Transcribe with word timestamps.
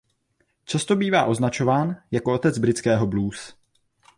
Často 0.65 0.95
bývá 0.95 1.25
označován 1.25 1.95
jako 2.11 2.33
„otec 2.33 2.57
britského 2.57 3.07
blues“. 3.07 3.55